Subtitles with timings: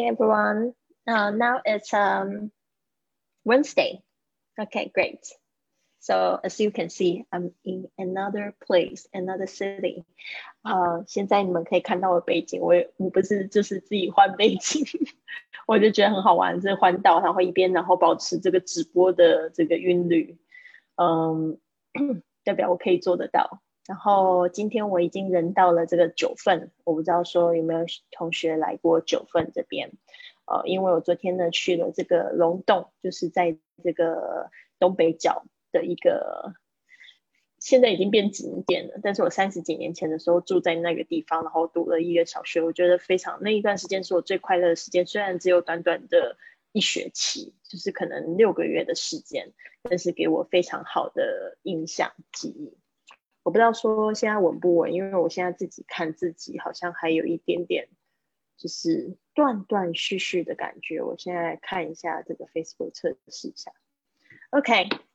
[0.00, 0.72] everyone.
[1.06, 2.50] Uh, now it's um,
[3.44, 4.02] Wednesday.
[4.58, 5.26] Okay, great.
[6.00, 10.04] So as you can see, I'm in another place, another city.
[10.62, 14.84] 呃，现在你们可以看到我背景，我我不是就是自己换背景，
[15.66, 16.60] 我就觉得很好玩。
[16.60, 20.38] 这环岛，然后一边然后保持这个直播的这个韵律，
[20.96, 21.58] 嗯，
[22.44, 23.60] 代表我可以做得到。
[23.86, 27.80] 然后今天我已经人到了这个九份，我不知道说有没有
[28.12, 29.90] 同学来过九份这边，
[30.46, 36.54] 呃，因为我昨天呢去了这个龙洞，就是在这个东北角的一个，
[37.58, 39.00] 现在已经变景点了。
[39.02, 46.36] 但是我三十几年前的时候住在那个地方，然后读了一个小学，我觉得非常那一段时间是我最快乐的时间，虽然只有短短的
[46.70, 52.78] 一学期，就是可能六个月的时间，但是给我非常好的印象记忆。
[53.42, 57.88] 我不知道说现在稳不稳，因为我现在自己看自己好像还有一点点
[58.56, 61.02] 就是断断续续的感觉。
[61.02, 63.72] 我现在看一下这个 Facebook 测试一下
[64.50, 65.11] ，OK。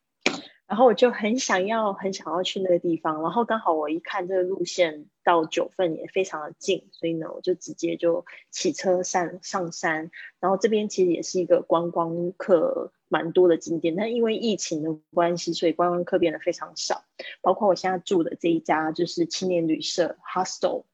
[0.68, 10.12] 然后我就很想要很想要去那个地方，然后刚好我一看这个路线到九份也非常的近，所以呢我就直接就骑车上上山。
[10.38, 12.92] 然后这边其实也是一个观光客。
[13.10, 17.04] 蛮多的景点，但因为疫情的关系，所以观光客变得非常少。
[17.40, 20.84] 包括我现在住的这一家就是青年旅社 Hostel，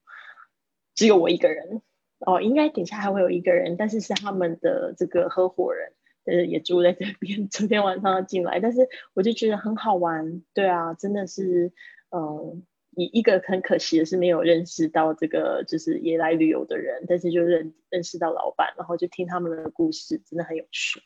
[0.93, 1.81] 只有我一个人
[2.19, 5.91] 哦，应该底下还会有一个人，但是是他们的这个合伙人，
[6.25, 7.47] 呃，也住在这边。
[7.49, 10.41] 昨天晚上要进来，但是我就觉得很好玩。
[10.53, 11.71] 对啊，真的是，
[12.11, 12.63] 嗯，
[12.95, 21.01] 一一个很可惜的是没有认识到这个就是也来旅游的人，但是就认认识到老板，然后就听他们的故事，真的很有趣。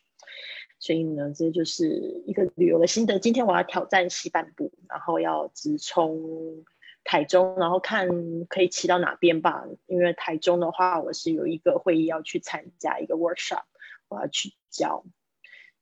[0.82, 3.20] 所以呢，这就是一个旅游的心得。
[3.20, 6.64] 今天我要挑战西半部，然后要直冲
[7.04, 8.08] 台中，然后看
[8.46, 9.66] 可以骑到哪边吧。
[9.88, 13.64] 因为台中的话，我是有一个会议要去参加一个 workshop，
[14.10, 15.06] 我要去教。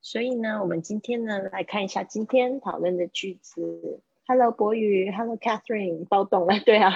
[0.01, 4.01] 所以呢，我们今天呢来看一下今天讨论的句子。
[4.25, 6.59] Hello，博宇，Hello Catherine，包懂了？
[6.65, 6.93] 对啊，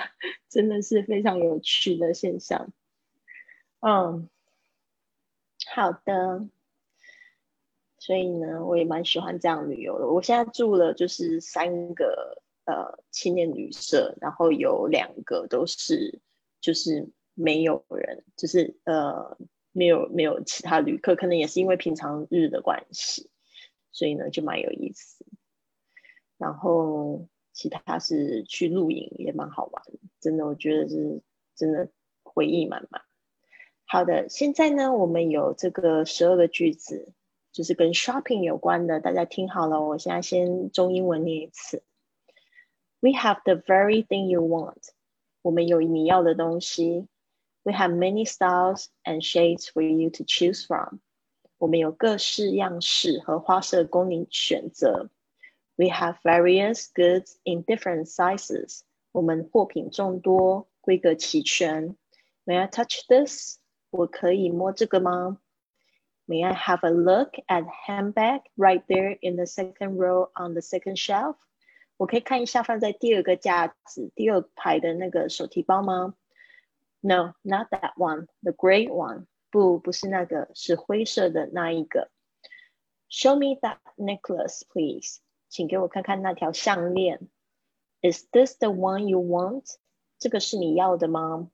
[0.49, 2.71] 真的是非常有趣的现象。
[3.79, 4.29] 嗯，
[5.73, 6.47] 好的。
[7.97, 10.07] 所以呢，我也蛮喜欢这样旅游的。
[10.07, 16.19] 我现在住了就是三个呃青年旅社，然后有两个都是
[16.59, 19.37] 就是没有人，就是呃
[19.71, 23.29] 没有没有其他旅客，可能也是因为平常日的关系，
[23.91, 25.25] 所以呢就蛮有意思。
[26.37, 29.83] 然后其他是去露营也蛮好玩，
[30.19, 31.21] 真的我觉得是
[31.55, 31.89] 真的
[32.23, 33.01] 回忆满满。
[33.85, 37.13] 好的，现在呢我们有这个十二个句子。
[37.53, 41.83] 就是跟 shopping 有关的，大家听好了，我现在先中英文念一次。
[43.01, 44.77] We have the very thing you want，
[45.41, 47.09] 我们有你要的东西。
[47.64, 51.00] We have many styles and shades for you to choose from，
[51.58, 55.10] 我们有各式样式和花色供你选择。
[55.76, 58.80] We have various goods in different sizes，
[59.12, 61.96] 我们货品众多，规格齐全。
[62.44, 63.58] May I touch this？
[63.90, 65.38] 我可以摸这个吗？
[66.26, 70.96] May I have a look at handbag right there in the second row on the second
[70.96, 71.36] shelf？
[71.96, 76.14] 我可以看一下放在第二个架子第二排的那个手提包吗
[77.00, 78.26] ？No, not that one.
[78.42, 79.26] The gray one.
[79.50, 82.10] 不，不是那个，是灰色的那一个。
[83.08, 85.18] Show me that necklace, please.
[85.48, 87.28] 请给我看看那条项链。
[88.02, 89.76] Is this the one you want?
[90.18, 91.50] 这个是你要的吗？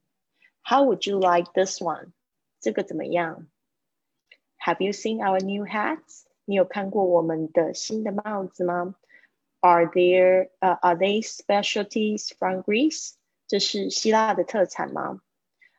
[0.65, 2.13] How would you like this one?
[2.61, 3.49] 这个怎么样？
[4.65, 6.25] have you seen our new hats?
[6.45, 8.95] 你有看过我们的新的帽子吗？
[9.61, 13.15] Are there, uh, are they specialties from Greece?
[13.47, 15.21] 这是希腊的特产吗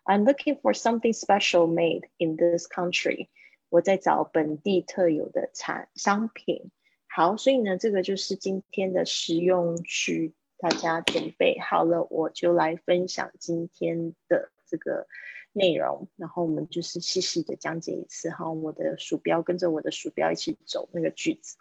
[0.09, 3.29] ？I'm looking for something special made in this country.
[3.69, 6.71] 我在找本地特有的产商品。
[7.07, 15.07] 好，所以呢，这个就是今天的实用句，大家准备好了，我就来分享今天的这个。
[15.53, 18.49] 内容，然后我们就是细细的讲解一次哈。
[18.49, 21.57] 我的鼠标跟着我的鼠标一起走那个句子。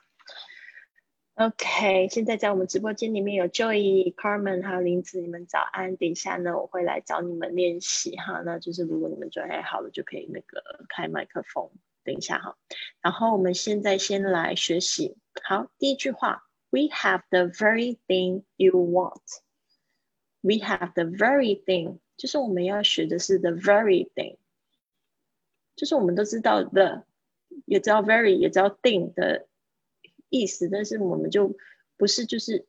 [1.38, 5.96] OK，现在在我们直播间里面有 Joy、Carmen 还有林子，你们早安。
[5.96, 8.42] 等一下呢，我会来找你们练习哈。
[8.44, 11.70] 那就是如果你们准备好了，就可以那个开麦克风。
[12.04, 12.58] 等一下哈。
[13.04, 15.16] 然后我们现在先来学习。
[15.44, 19.22] 好，第一句话，We have the very thing you want.
[20.42, 22.00] We have the very thing.
[22.18, 24.38] 就是我们要学的是 the very thing，
[25.76, 27.04] 就是我们都知道 the，
[27.66, 29.47] 也知道 very，也知道 thing 的
[30.30, 31.56] 意思，但是我们就
[31.98, 32.66] 不是就是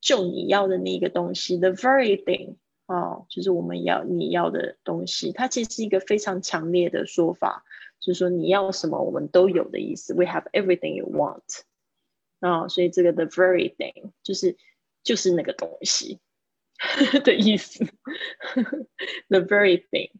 [0.00, 7.64] 就你要的那个东西 the very thing 哦，就是我们要你要的东西，它其实是一个非常强烈的说法，
[8.00, 10.14] 就是说你要什么我们都有的意思。
[10.14, 11.60] We have everything you want
[12.40, 14.56] 啊，所以这个 the very thing 就是
[15.02, 16.18] 就是那个东西
[17.24, 17.84] 的意思。
[19.28, 20.10] The very thing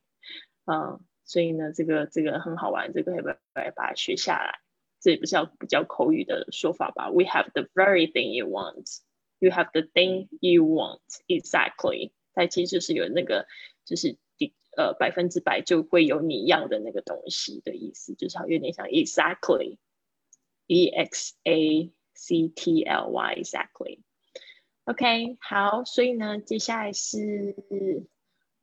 [0.65, 3.37] 啊，所以呢，这个这个很好玩，这个要不要
[3.75, 4.61] 把它学下来？
[5.00, 7.10] 这也不是要比较口语的说法吧？
[7.12, 9.00] We have the very thing you want.
[9.40, 12.12] You have the thing you want exactly.
[12.34, 13.48] 它其实就是有那个，
[13.86, 27.56] 就是第呃百分之百就会有你要的那个东西的意思，就是有点像 exactly，e x a c t l y exactly。OK，好，所以呢，接下来是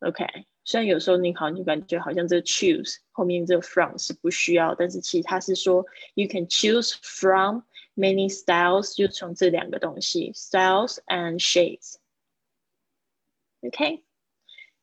[0.00, 0.26] OK，
[0.64, 7.62] 虽然有时候你好像就感觉好像这个 choose 后面这个 from 是不需要，但是其实它是说 you can choose from
[7.96, 14.04] many styles，就从这两个东西 styles and shades。OK，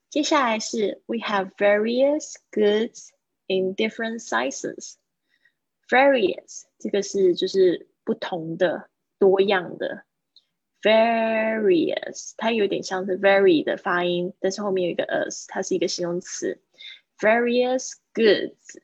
[0.10, 3.10] 接下来是 we have various goods
[3.49, 4.95] In different sizes。
[5.89, 10.05] various 这个是就是不同的、多样的。
[10.81, 16.61] various 它有点像是 very 的发音，但是后面有一个 s，它是一个形容词。
[17.19, 18.79] various goods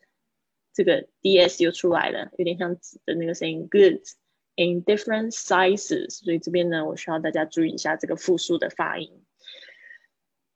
[0.73, 3.69] 这个 ds 又出来了，有点像纸的那个声音。
[3.71, 4.15] goods
[4.57, 9.25] in different sizes，所以这边呢，我需要大家注意一下这个复数的发音。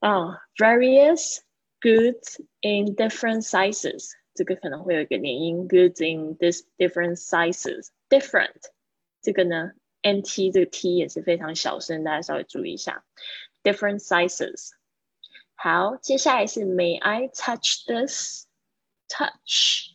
[0.00, 1.38] 啊，various
[1.80, 4.12] goods in different sizes。
[4.34, 7.88] 这个可能会有一个连音，goods in this different sizes。
[8.08, 8.70] different
[9.20, 9.72] 这个呢
[10.02, 13.04] ，nt 这个 t 也是非常小声，大家稍微注意一下。
[13.64, 14.70] different sizes。
[15.56, 19.90] 好，接下来是 May I touch this？touch，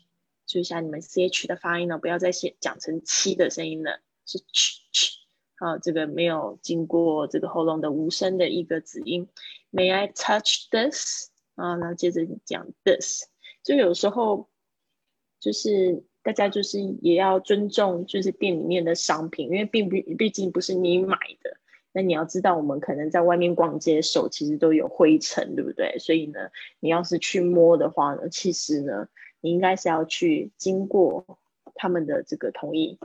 [0.46, 5.14] 注意一下你们 ch 的发音呢，不要再写讲成七的声音了，是 ch ch。
[5.56, 9.30] 好，这个没有经过这个喉咙的无声的一个子音。
[9.72, 11.30] May I touch this？
[11.56, 13.26] 啊，那接着讲 this。
[13.64, 14.50] 就有时候，
[15.40, 21.58] 就是大家就是也要尊重，就是店里面的商品，因为并不毕竟不是你买的。
[21.96, 26.00] 那你要知道，我们可能在外面逛街，手其实都有灰尘，对不对？
[26.00, 29.08] 所以呢，你要是去摸的话呢，其实呢，
[29.42, 31.38] 你应该是要去经过
[31.76, 32.98] 他们的这个同意，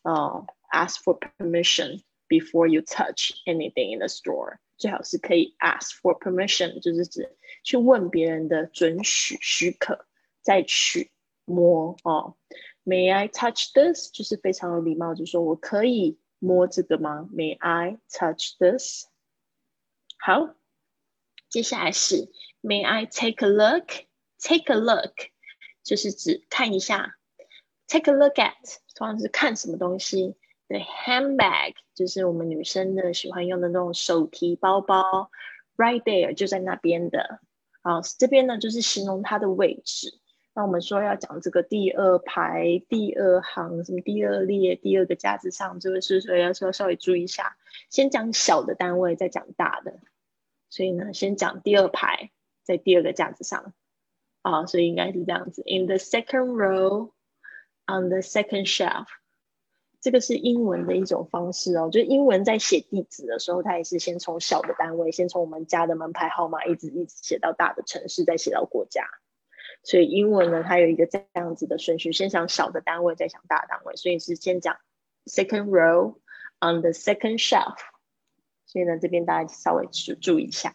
[0.00, 4.56] 啊，ask for permission before you touch anything in the store。
[4.76, 10.06] 最好是可以 ask for permission，就是指去问别人的准许许可
[10.42, 11.12] 再去
[11.44, 12.36] 摸哦。
[12.84, 14.10] May I touch this？
[14.12, 19.06] 就是非常有礼貌，就说我可以摸这个吗？May I touch this？
[20.18, 20.54] 好，
[21.48, 22.30] 接下来是
[22.62, 25.14] May I take a look？Take a look
[25.82, 27.16] 就是指看一下。
[27.86, 28.52] Take a look at
[28.94, 30.36] 通常是看什么东西。
[30.66, 35.30] 对，handbag 就是我们女生的喜欢用的那种手提包包
[35.76, 37.40] ，right there 就在那边的。
[37.82, 40.18] 好，这边呢就是形容它的位置。
[40.54, 47.56] 那我们说要讲这个第二排、第二行、什么第二列、第二个架子上，这个是所以要说稍微注意一下。
[47.90, 49.98] 先讲小的单位，再讲大的。
[50.70, 52.30] 所以呢，先讲第二排，
[52.62, 53.74] 在第二个架子上。
[54.42, 57.10] 啊，所以应该是这样子：In the second row,
[57.86, 59.06] on the second shelf。
[60.04, 69.06] 这个是英文的一种方式哦，就是英文在写地址的时候，它也是先从小的单位，先从我们家的门牌号码，一直一直写到大的城市，再写到国家。
[69.82, 73.96] 所以英文呢，它有一个这样子的顺序，先讲小的单位，再讲大单位。
[73.96, 74.76] 所以是先讲
[75.24, 76.16] second row
[76.60, 77.78] on the second shelf。
[78.66, 80.74] 所以呢，这边大家稍微注注意一下。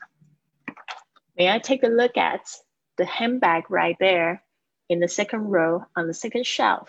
[1.36, 2.42] May I take a look at
[2.96, 4.40] the handbag right there
[4.88, 6.88] in the second row on the second shelf？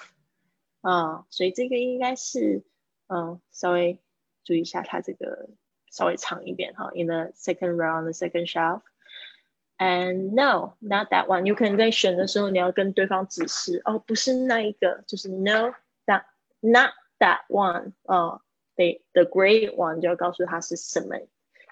[0.83, 2.65] 啊，所以这个应该是，
[3.09, 3.99] 嗯，稍微
[4.45, 5.51] 注意一下，它这个
[5.91, 6.91] 稍微长一点哈。
[6.95, 8.81] In the second round, the second shelf,
[9.77, 11.45] and no, not that one。
[11.45, 15.75] 有可能在选的时候，你要跟对方指示，哦，不是那一个，就是 no,
[16.07, 16.25] that,
[16.61, 17.93] not that one。
[18.05, 18.41] 哦
[18.77, 21.17] ，the the great one 就要告诉他是什么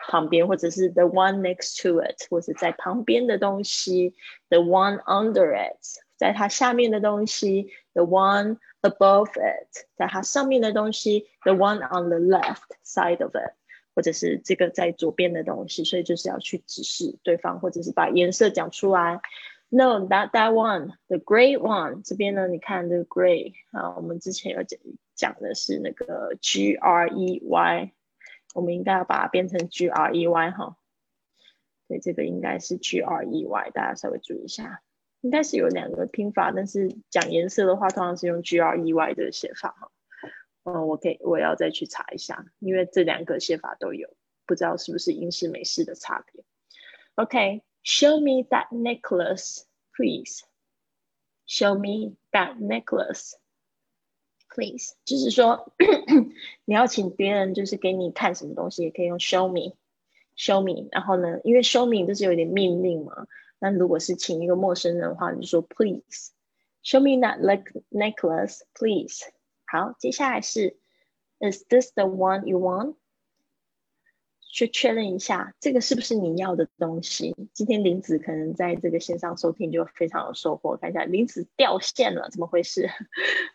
[0.09, 4.15] 旁边，或者是 the one next to it，或者在旁边的东西
[4.51, 5.79] ，the one under it。
[6.19, 13.53] 在它下面的东西，the one above it，在它上面的东西，the one on the left side of it，
[13.95, 19.21] 或者是这个在左边的东西，所以就是要去指示对方，或者是把颜色讲出来。
[19.71, 22.03] No, that that one, the gray one。
[22.03, 24.81] 这边呢，你看这个 gray 啊，我们之前有讲
[25.15, 27.93] 讲的是那个 G R E Y，
[28.55, 30.77] 我们应该要把它变成 G R E Y 哈。
[31.87, 34.81] 对，这个应该是 G R E Y，大家稍微注意一下，
[35.21, 39.91] 应该是有两个拼法，但是讲颜色的话，通常是用 G R E Y 的写法哈。
[40.65, 44.15] 嗯，我可以，我要再去查一下，因为这两个写法都有，
[44.47, 46.45] 不知道是不是英式美式的差别。
[47.15, 49.63] OK，Show me that necklace,
[49.97, 50.45] please.
[51.47, 53.33] Show me that necklace,
[54.55, 54.93] please.
[55.05, 55.73] 就是说，
[56.67, 59.77] 你要请别人就是给你看什么东西，也可以用 Show me。
[60.39, 63.27] show me，然后呢，因为 show me 就是有点命令嘛。
[63.59, 66.33] 那如果是请一个陌生人的话，你就说 please
[66.83, 67.41] show me that
[67.91, 69.25] necklace, please。
[69.67, 70.77] 好，接下来是
[71.41, 72.95] Is this the one you want？
[74.51, 77.37] 去确认一下，这个是不是你要的东西？
[77.53, 80.77] 今天林子可能在这个线上收听就非常有收获。
[80.79, 82.89] 看一下林子掉线了，怎么回事？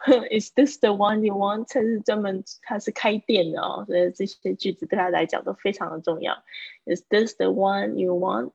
[0.29, 1.65] Is this the one you want？
[1.67, 6.43] 他是专门他是开店的哦，所以这些句子对他来讲都非常的重要。
[6.85, 8.51] Is this the one you want？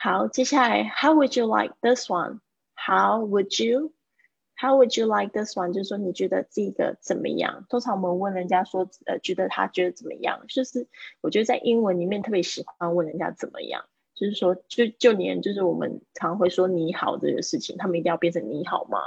[0.00, 5.72] 好，接下来 How would you like this one？How would you？How would you like this one？
[5.72, 7.66] 就是说你觉得这个怎么样？
[7.68, 10.44] 通常我们问人家说，呃，觉得他觉得怎么样？
[10.48, 10.86] 就是
[11.20, 13.84] 我觉得在英文里面特别喜欢问人家怎么样。
[14.14, 18.98] 就是说，就就连就是我们常会说你好这个事情，他们一定要变成你好吗？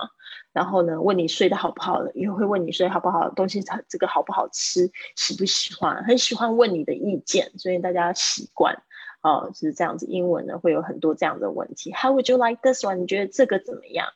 [0.53, 8.83] 然后呢，问你睡得好不好了，也会问你睡好不好，东西这个好不好吃，喜不喜欢，很喜欢问你的意见，所以大家习惯
[9.21, 10.05] 哦，是这样子。
[10.07, 11.93] 英文呢会有很多这样的问题。
[11.93, 12.95] How would you like this one？
[12.95, 14.13] 你觉得这个怎么样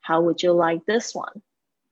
[0.00, 1.42] ？How would you like this one？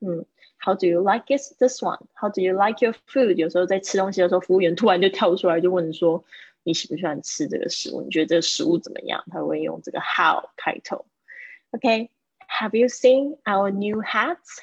[0.00, 0.26] 嗯
[0.58, 3.34] ，How do you like it this one？How do you like your food？
[3.34, 6.24] 有时候在吃东西的时候，服务员突然就跳出来就问说
[6.64, 8.02] ：“你喜不喜欢吃这个食物？
[8.02, 11.04] 你觉得这个食物怎么样？”他会用这个 How 开头。
[11.72, 14.58] OK，Have you seen our new hats？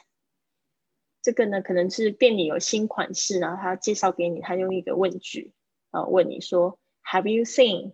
[1.21, 5.53] 这个呢，可能是店里有新款式，然后他介绍给你，他用一个问句
[5.91, 6.79] 啊问你说
[7.11, 7.93] ：“Have you seen？”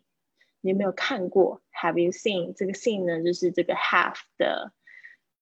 [0.62, 2.54] 你有没有看过？Have you seen？
[2.54, 4.74] 这个 seen 呢，就是这个 have 的。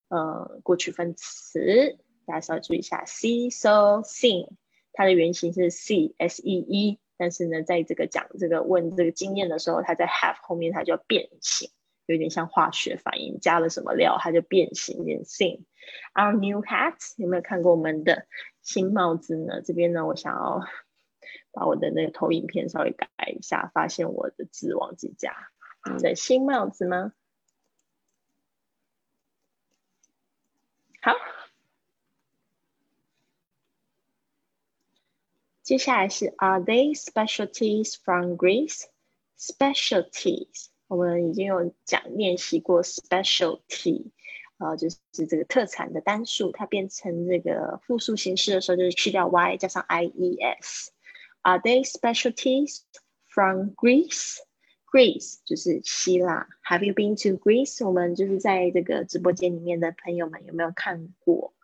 [0.08, 4.46] 呃，过去分词，大家稍微注意一下，see、so、seen，
[4.92, 11.70] 它的原型是 see、s e e，但是呢，在这个讲这个问这个经验的时候，它在 have 后面它就要变形，
[12.04, 15.62] 有点像化学反应，加了什么料，它就变形变 seen。
[16.12, 18.26] Our new hats，有没有看过我们的
[18.60, 19.62] 新帽子呢？
[19.62, 20.60] 这边呢，我想要
[21.52, 25.34] 把我的那个投影片稍微改一下，发现我的字忘记加，
[25.94, 27.12] 你的新帽子吗？
[31.02, 31.12] 好，
[35.62, 38.84] 接下来是 Are they specialties from Greece?
[39.36, 44.12] Specialties，我们已经有讲练习过 specialty，
[44.58, 50.92] 呃，就是这个特产的单数，它变成这个复数形式的时候，就是去掉 y 加上 i e s。
[51.42, 52.80] Are they specialties
[53.28, 54.38] from Greece?
[54.92, 57.86] Greece 就是希腊，Have you been to Greece？
[57.86, 61.54] 我们就是在这个直播间里面的朋友们有没有看过？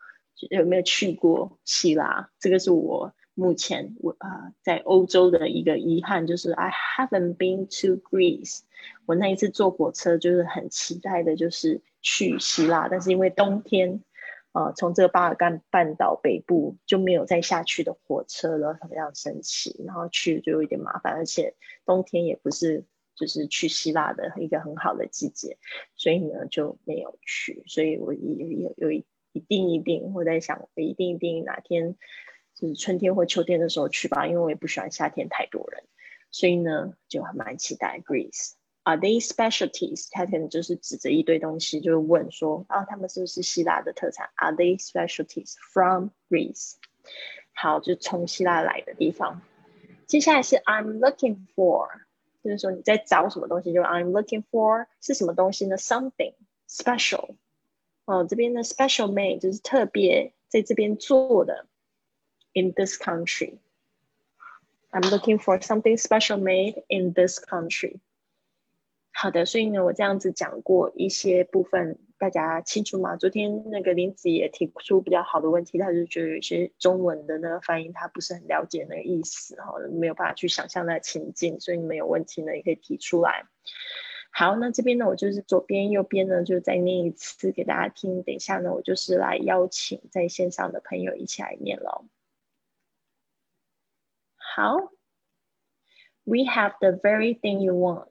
[0.51, 2.31] 有没有去过希腊？
[2.39, 8.61] 这个是我目前我啊在欧洲的一个遗憾，就是 I haven't been to Greece。
[9.05, 14.03] 我那一次坐火车就是很期待的，就是去希腊，但是因为冬天，
[14.53, 19.83] 呃，从这个巴尔干半岛北部就没有再下去的火车了，非常神奇。
[19.87, 22.85] 然后去就有一点麻烦，而且冬天也不是。
[23.21, 25.59] 就是去希腊的一个很好的季节，
[25.97, 27.65] 所以呢就没有去。
[27.67, 31.97] 所以我有有有一一定一定我在想，我一定一定哪天
[32.55, 35.83] 就是春天或秋天的时候去吧，因为我也不喜欢夏天太多人。
[36.31, 38.53] 所以呢就蛮期待 Greece。
[38.88, 40.08] Are they specialties？
[40.12, 44.30] 他可能就是指着一堆东西，就问说啊，他们是不是希腊的特产？
[44.36, 46.74] Are they specialties from Greece？
[47.54, 49.42] 好，就从希腊来的地方。
[50.06, 51.88] 接下来是 I'm looking for。
[52.44, 55.78] 就是说你在找什么东西，就 I'm looking for 是什么东西呢？
[55.78, 56.34] Something
[56.68, 57.36] special
[58.04, 61.68] 哦，这边的 special made 就是特别在这边做的。
[62.54, 63.60] In this country,
[64.92, 68.02] I'm looking for something special made in this country.
[69.21, 71.99] 好的，所以呢，我这样子讲过一些部分。
[72.19, 73.17] 大家清楚吗？
[73.17, 83.47] 昨天那个林子也提出比较好的问题，他就觉得有些中文的那个翻译他不是很了解那个意思哈，没有办法去想象那情境，所以你们有问题呢也可以提出来。
[84.33, 88.25] 好，那这边呢，我就是左边、右边呢，就再念一次给大家听。
[88.25, 92.05] 等一下呢，我就是来邀请在线上的朋友一起来念喽。
[94.37, 94.77] 好
[96.25, 98.09] ，We have the very thing you want.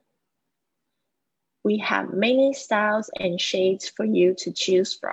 [1.68, 5.12] We have many styles and shades for you to choose from.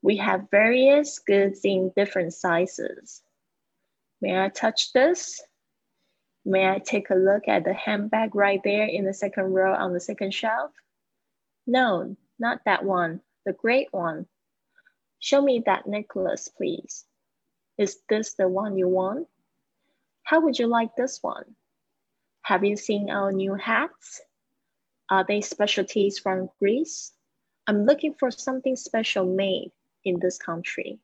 [0.00, 3.20] We have various goods in different sizes.
[4.20, 5.42] May I touch this?
[6.44, 9.92] May I take a look at the handbag right there in the second row on
[9.92, 10.70] the second shelf?
[11.66, 14.28] No, not that one, the great one.
[15.18, 17.04] Show me that necklace, please.
[17.76, 19.26] Is this the one you want?
[20.22, 21.56] How would you like this one?
[22.42, 24.20] Have you seen our new hats?
[25.08, 27.12] Are they specialties from Greece?
[27.66, 29.72] I'm looking for something special made
[30.02, 30.98] in this country.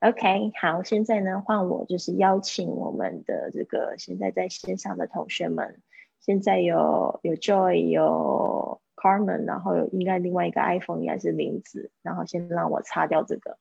[0.00, 5.80] OK，好，现在呢换我就是邀请我们的这个现在在线上的同学们，
[6.20, 13.58] 现在有有 Joy，有 Carmen，然后有应该另外一个 iPhone 应该是林子，然后先让我擦掉这个，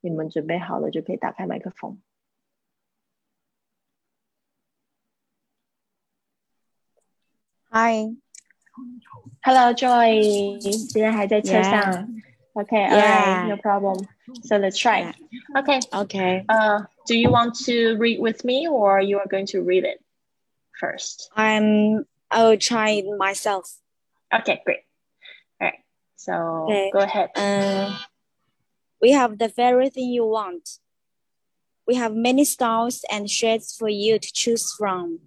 [0.00, 2.00] 你们准备好了就可以打开麦克风。
[7.70, 8.21] Hi
[9.43, 12.21] Hi，Hello Joy，现在还在车上。
[12.53, 14.07] Okay, all right, no problem.
[14.43, 15.13] So let's try.
[15.55, 15.79] Okay.
[15.93, 16.43] Okay.
[16.49, 20.01] Uh, do you want to read with me or you are going to read it
[20.79, 21.29] first?
[21.35, 23.77] I'm, I will try it myself.
[24.33, 24.79] Okay, great.
[25.61, 25.79] All right.
[26.15, 26.89] So okay.
[26.91, 27.29] go ahead.
[27.35, 27.95] Uh,
[29.01, 30.79] we have the very thing you want.
[31.87, 35.19] We have many styles and shades for you to choose from.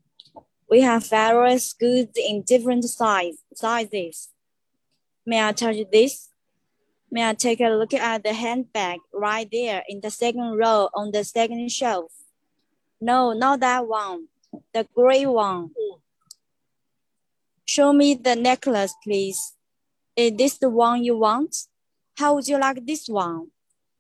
[0.76, 4.28] We have various goods in different size, sizes.
[5.26, 6.28] May I touch this?
[7.10, 11.14] May I take a look at the handbag right there in the second row on
[11.14, 12.12] the second shelf?
[13.00, 14.28] No, not that one.
[14.74, 15.70] The gray one.
[17.64, 19.54] Show me the necklace, please.
[20.14, 21.56] Is this the one you want?
[22.18, 23.48] How would you like this one?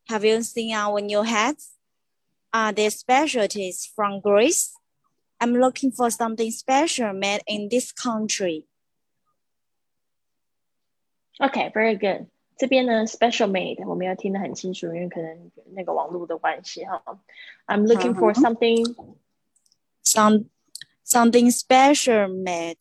[0.09, 1.71] Have you seen our new hats?
[2.53, 4.74] Are they specialties from Greece?
[5.38, 8.66] I'm looking for something special made in this country.
[11.38, 12.26] Okay, very good.
[12.58, 17.02] 这边呢，special made 我们要听得很清楚，因为可能那个网络的关系哈。
[17.66, 18.94] I'm looking for something,
[20.04, 20.44] some
[21.06, 22.80] something special made。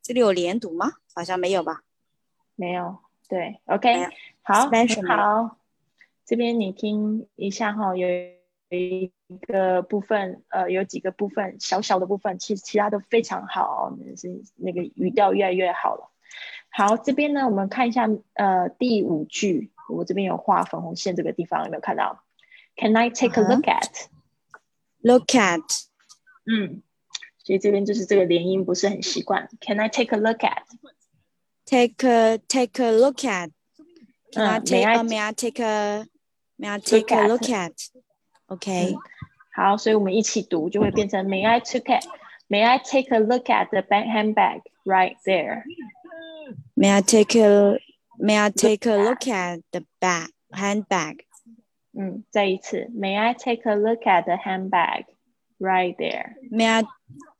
[0.00, 0.92] 这里有连读吗？
[1.14, 1.82] 好像没有吧？
[2.54, 2.98] 没有。
[3.28, 4.06] 对，OK，
[4.42, 4.70] 好，
[5.08, 5.58] 好。
[6.24, 8.08] 这边你听一下哈，有
[8.70, 16.09] 一 个部分，呃，有几个部分，小小的部分，其实其他都非常好，是那个语调越来越好了。
[16.69, 22.23] 好，这边呢，我们看一下，呃，第五句，我这边有画粉红线，这个地方有没有看到
[22.77, 25.85] ？Can I take a look at？Look at，
[26.45, 26.81] 嗯，
[27.43, 29.49] 所以这边就是这个连音不是很习惯。
[29.59, 30.39] Can I take a look
[31.65, 33.51] at？Take a take a look at。
[34.31, 36.05] Can I take a May I take a
[36.57, 38.95] May I take a look at？OK。
[39.52, 42.00] 好，所以我们一起读就会变成 May I take
[42.48, 47.78] May I take a look at the handbag right there？May I take a
[48.18, 51.20] May I take a look at the bag handbag?
[51.92, 55.06] 嗯，再一次，May I take a look at the handbag
[55.58, 56.34] right there?
[56.50, 56.84] May I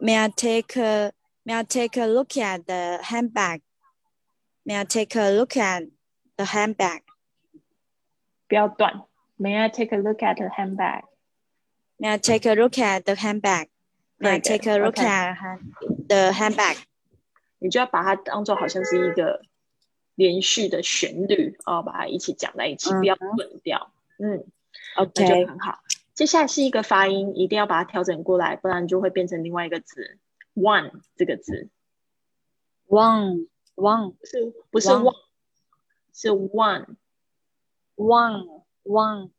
[0.01, 1.13] May I take a
[1.45, 3.61] May I take a look at the handbag?
[4.65, 5.89] May I take a look at
[6.37, 7.03] the handbag?
[8.49, 9.07] 不要断。
[9.39, 11.03] May I take a look at the handbag?
[12.04, 13.70] I take a look at the handbag?
[14.20, 15.38] I take a look at
[16.08, 16.78] the handbag?
[17.60, 19.42] 你就要把它当做好像是一个
[20.16, 23.92] 连续的旋律哦，把它一起讲在一起，不要断掉。
[24.18, 24.44] 嗯
[24.96, 25.80] ，OK，就很好。
[26.14, 30.18] 接下来是一个发音，一定要把它调整过来，不然就会变成另外一个字
[30.56, 31.70] ，one 这个字。
[32.88, 35.16] one，one 是不是 one？
[36.14, 38.62] 是 one，one，one。
[38.84, 39.30] One,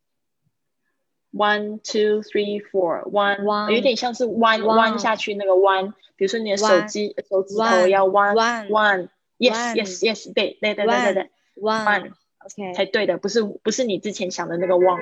[1.83, 3.03] two, three, four.
[3.09, 5.93] One，有点像是弯弯下去那个弯。
[6.15, 8.35] 比如说你的手机手指头要弯。
[8.35, 10.33] One, yes, yes, yes.
[10.33, 11.29] 对对对对对对。
[11.55, 15.01] One, OK，才对的，不是不是你之前想的那个 one，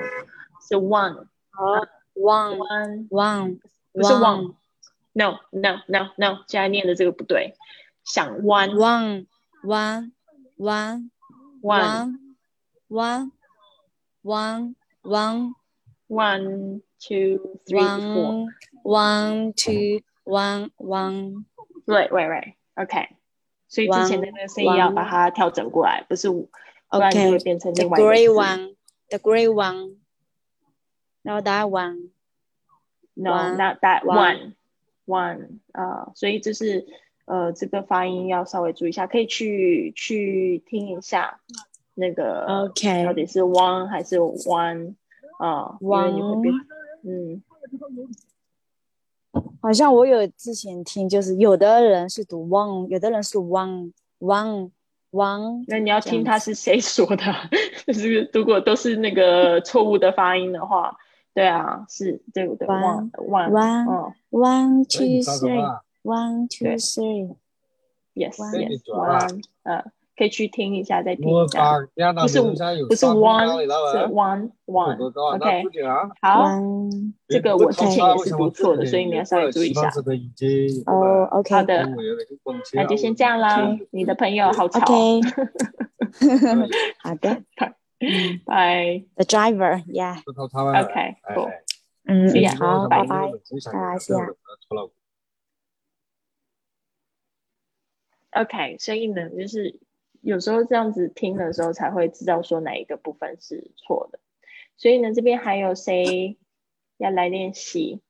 [0.68, 1.26] 是 one。
[2.14, 3.58] One, one, one，
[3.92, 4.54] 不是 one。
[5.12, 7.54] No, no, no, no，现在念的这个不对。
[8.04, 9.26] 想 one, one,
[9.62, 10.12] one,
[10.56, 11.10] one,
[11.60, 12.18] one,
[12.88, 13.32] one,
[14.22, 15.54] one, one.
[16.11, 18.47] One, two, three, four.
[18.83, 21.45] One, two, one, one.
[21.85, 22.53] Right, right, right.
[22.75, 23.09] OK.
[23.67, 26.49] 所以之前的那个声音要把它调整过来，不是五，
[26.89, 28.75] 不然就会变成另外一个 The gray one,
[29.09, 29.97] the gray one.
[31.23, 32.11] No, that one.
[33.13, 34.53] No, not that one.
[35.05, 35.59] One.
[35.73, 36.85] 啊，所以这是
[37.25, 41.41] 呃，这个发音要稍微注意一下，可以去去听一下
[41.93, 44.95] 那个 OK 到底是 one 还是 one
[45.44, 46.66] 啊、因为你会变 One
[47.04, 47.42] 嗯。
[49.60, 54.70] 好像我有之前听，就是有的人是读 one，有的人是 one one
[55.10, 55.64] one。
[55.66, 57.24] 那你要听他是谁说的，
[57.86, 60.96] 就是如果都是那个错误的发音的话，
[61.34, 66.76] 对啊，是对不对 One one one two three？one two 对。
[66.76, 67.34] three。
[68.14, 69.84] yes One yes one 呃，
[70.22, 71.80] 可以去听一下再听一下，
[72.20, 73.16] 不是 one 是吗
[74.06, 75.64] ？one 有 one OK
[76.20, 76.44] 好。
[77.26, 79.90] 这个我之前也是读错的，所以你要稍微注意一下。
[80.86, 81.88] 哦，OK，好的，
[82.74, 83.76] 那就先这样啦。
[83.90, 84.78] 你的朋友好吵。
[84.78, 85.20] OK，
[87.02, 87.42] 好的。
[88.46, 89.02] 拜。
[89.16, 90.72] The driver，yeah，不偷他们。
[90.74, 91.62] OK，cool 哎
[92.04, 93.06] 嗯，好，拜拜。
[93.08, 94.20] 拜拜谢谢
[98.32, 99.78] OK，所以呢，就是
[100.22, 104.20] 有时候这样子听的时候，才会知道说哪一个部分是错的。
[104.76, 106.38] 所以呢，这边还有谁
[106.96, 108.00] 要来练习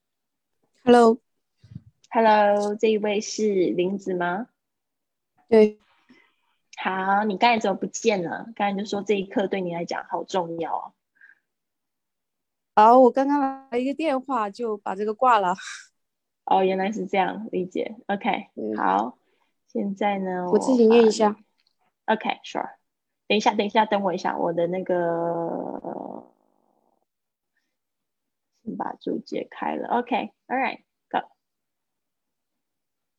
[0.84, 4.48] Hello，？Hello，这一位是林子吗？
[5.48, 5.78] 对，
[6.76, 8.52] 好，你刚才怎么不见了？
[8.54, 10.92] 刚才就说这一课对你来讲好重要哦。
[12.74, 15.56] 好，我刚刚来了一个电话，就把这个挂了。
[16.44, 17.96] 哦，原来是这样，理解。
[18.06, 19.18] OK，嗯好，
[19.68, 21.36] 现在呢，我自己念一下。
[22.11, 22.75] OK，sure。
[23.27, 26.23] 等一下，等一下，等我一下，我的那个
[28.63, 29.87] 先把注解开了。
[29.89, 31.27] OK，all right，go。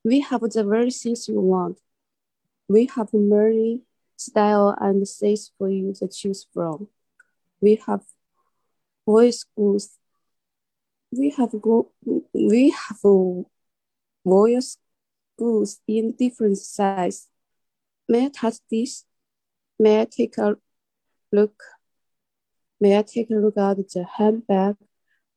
[0.03, 1.79] We have the very things you want.
[2.67, 3.83] We have many
[4.17, 6.88] style and size for you to choose from.
[7.61, 8.03] We have
[9.05, 9.99] voice schools.
[11.11, 11.93] We have go.
[12.33, 13.47] We have
[14.25, 14.79] voice
[15.37, 17.29] schools in different size.
[18.08, 19.06] May I touch this?
[19.80, 20.56] May I take a
[21.32, 21.63] look?
[22.80, 24.76] May I take a look at the handbag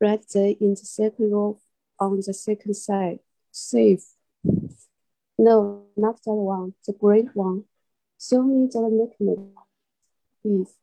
[0.01, 1.61] right there in the second row
[1.99, 3.21] on the second side?
[3.53, 4.05] Safe.
[5.39, 7.65] No, not that one, the great one.
[8.19, 9.39] Show me the necklace,
[10.43, 10.75] please.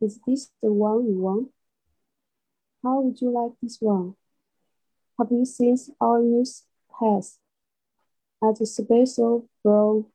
[0.00, 1.48] Is this the one you want?
[2.82, 4.14] How would you like this one?
[5.18, 6.44] Have you seen our new
[6.98, 7.24] hat?
[8.42, 10.06] At the special brown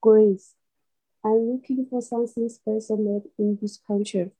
[0.00, 0.54] grace.
[1.22, 4.32] I'm looking for something special made in this country.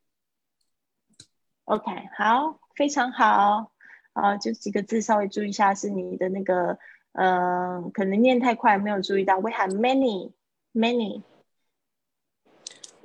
[1.65, 3.73] OK，好，非常好。
[4.13, 6.79] 啊、就几个字稍微注意一下，是你的那个，
[7.13, 9.39] 呃，可能念太快没有注意到。
[9.41, 10.33] We have many,
[10.73, 11.23] many，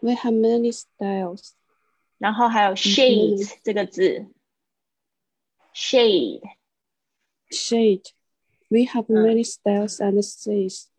[0.02, 1.54] We have many styles.
[2.20, 4.28] 然后还有 shades、这个字，
[5.74, 6.42] shade。
[7.50, 8.12] Shade.
[8.70, 9.26] We have Uh.
[9.26, 10.90] many styles and sizes.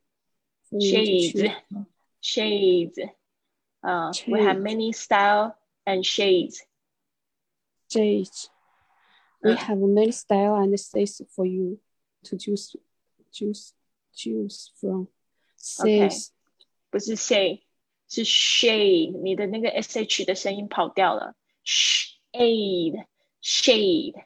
[0.68, 1.50] for you to shades, choose.
[2.20, 2.98] shades.
[3.82, 4.62] Uh, we have Shades.
[4.64, 6.62] many style and shades.
[7.90, 8.50] Shades.
[9.42, 9.56] We Uh.
[9.56, 11.80] have many style and sizes for you
[12.24, 12.76] to choose
[13.32, 13.72] choose
[14.14, 15.08] choose from.
[15.80, 16.08] Okay.
[16.08, 16.30] Says
[16.90, 17.62] 不是 shade，
[18.08, 19.18] 是 shade。
[19.22, 21.34] 你的那个 sh 的声音跑掉了。
[21.64, 23.06] shade
[23.42, 24.24] shade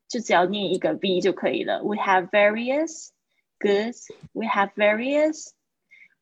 [0.08, 1.84] 就只要念一个 v 就可以了。
[1.84, 3.10] We have various
[3.60, 4.08] goods.
[4.34, 5.50] We have various.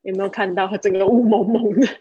[0.02, 1.86] 有没有看到整个雾蒙蒙的？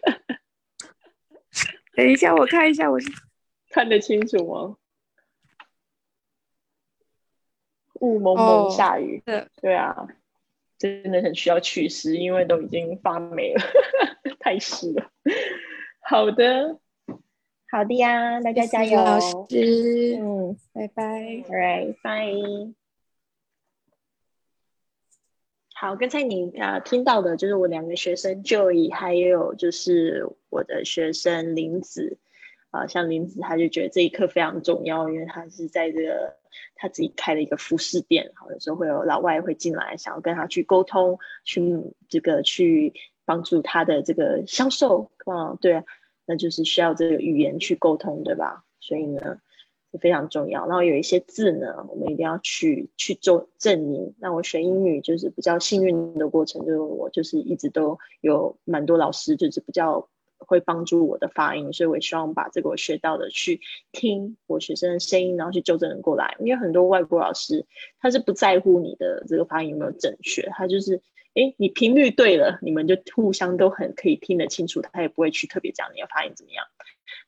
[1.93, 3.11] 等一下，我看一下，我是
[3.71, 4.77] 看得清楚吗？
[7.95, 10.07] 雾蒙蒙哦下雨，对对啊，
[10.77, 13.61] 真的很需要祛湿，因为都已经发霉了，
[14.41, 15.11] 太湿了。
[16.01, 16.79] 好的，
[17.69, 18.97] 好的呀，大家加油！
[18.97, 21.03] 老师，嗯拜拜。
[21.49, 22.73] right, bye。
[25.73, 32.17] 好，刚才你啊、呃听到的就是我两个学生 Joey，还有就是我的学生林子。
[32.71, 36.37] 啊、像林子他就觉得这一课非常重要，因为他是在这个
[36.75, 41.61] 他自己开了一个服饰店，好有时候会有老外会进来，想要跟他去沟通，去
[42.07, 42.93] 这个去
[43.31, 45.85] 帮助他的这个销售，啊，对啊，
[46.25, 48.65] 那就是需要这个语言去沟通，对吧？
[48.81, 49.39] 所以呢，
[49.89, 50.67] 是非常重要。
[50.67, 54.13] 然后有一些字呢，我们一定要去去做证明。
[54.19, 63.61] 那我学英语就是比较幸运的过程，就是我就是一直都有蛮多老师就是比较会帮助我的发音，所以我希望把这个我学到的去
[63.93, 66.35] 听我学生的声音，然后去纠正过来。
[66.39, 67.65] 因为很多外国老师
[68.01, 71.01] 他是不在乎你的这个发音有没有正确，他就是
[71.33, 76.65] 诶，你频率对了，你们就互相都很可以听得清楚，他也不会去特别讲你的发音怎么样。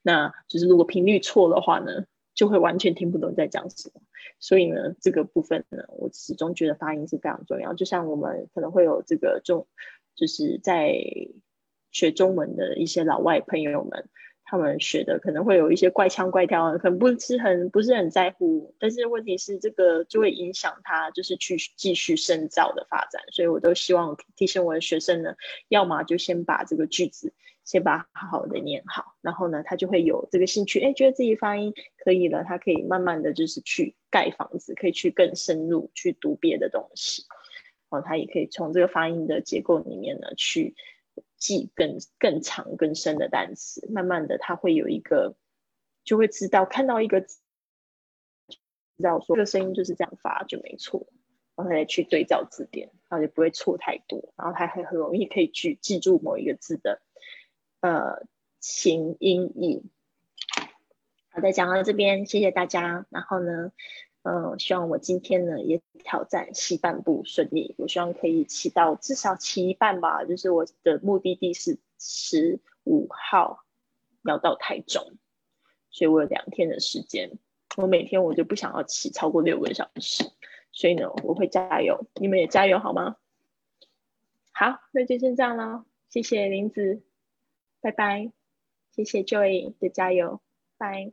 [0.02, 4.02] 那就是如果频率错的话呢，就会完全听不懂在讲什么。
[4.40, 7.74] 所以呢，这个部分呢，我始终觉得发音是非常重要。
[7.74, 9.68] 就像我们可能会有这个中，
[10.16, 10.94] 就是在
[11.92, 14.10] 学中文的一些老外朋友们，
[14.46, 25.34] 他们学的可能会有一些怪腔怪调，可能不是很不是很在乎，但是问题是这个就会影响他就是去继续深造的发展，所以我都希望提醒我的学生呢，
[25.70, 37.24] 要么就先把这个句子先把好好的念好，然后呢，他就会有这个兴趣，哎，觉得自己发音可以了，他可以慢慢的就是去盖房子，可以去更深入去读别的东西，
[37.90, 40.76] 哦，他也可以从这个发音的结构里面呢去。
[41.44, 45.36] 记更更长更深的单词，慢慢的他会有一个，
[46.06, 47.42] 就会知道看到一个字，
[48.96, 51.06] 知道说这个声音就是这样发就没错，
[51.58, 57.02] 然后再去对照字典，然后就不会错太多，然后他还很容易可以去记住某一个字的
[57.82, 58.26] 呃
[58.62, 59.84] 形音义。
[61.30, 63.06] 好的，讲到这边，谢谢大家。
[63.10, 63.74] 然后呢，
[64.24, 70.24] 呃，希望我今天呢也挑战西半部顺利，我希望可以骑到至少骑一半吧。
[70.24, 73.66] 就是我的目的地是十五号
[74.24, 75.18] 要到台中，
[75.90, 77.38] 所以我有两天的时间。
[77.76, 80.24] 我每天我就不想要骑超过六个小时，
[80.72, 83.18] 所以呢我会加油，你们也加油好吗？
[84.54, 87.02] 好，那就先这样了，谢谢林子，
[87.82, 88.32] 拜拜，
[88.92, 90.40] 谢谢 Joy 的加油，
[90.78, 91.12] 拜。